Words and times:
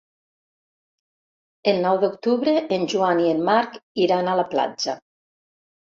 El 1.73 1.83
nou 1.83 1.99
d'octubre 2.05 2.55
en 2.79 2.89
Joan 2.95 3.21
i 3.27 3.31
en 3.35 3.47
Marc 3.51 3.77
iran 4.07 4.31
a 4.33 4.37
la 4.41 4.51
platja. 4.55 4.97